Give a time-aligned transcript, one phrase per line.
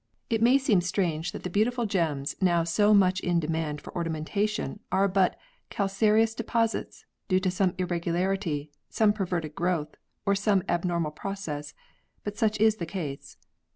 [0.31, 3.83] It may seem strange that the beautiful gems now so much in demand 92 PEARLS
[3.83, 3.83] [CH.
[3.83, 5.37] for ornamentation are but
[5.69, 9.93] calcareous deposits, due to some irregularity, some perverted growth,
[10.25, 11.75] or some abnormal process:
[12.23, 13.37] but such is the case.